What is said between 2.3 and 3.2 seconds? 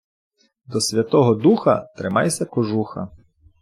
кожуха.